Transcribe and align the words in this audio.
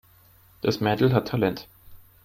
Das 0.63 0.79
Mädel 0.79 1.13
hat 1.13 1.27
Talent. 1.27 1.67